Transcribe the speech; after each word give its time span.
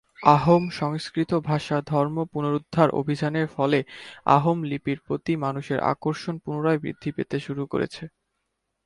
আহোম 0.29 0.63
সংস্কৃতি 0.79 1.37
ভাষা 1.49 1.77
ধর্ম 1.87 2.17
পুনরুদ্ধার 2.33 2.89
অভিযানের 3.01 3.47
ফলে 3.55 3.79
আহোম 4.27 4.57
লিপির 4.63 4.99
প্রতি 5.05 5.33
মানুষের 5.45 5.79
আকর্ষণ 5.91 6.35
পুনরায় 6.43 6.81
বৃদ্ধি 6.83 7.09
পেতে 7.11 7.37
শুরু 7.39 7.63
করেছে। 7.67 8.03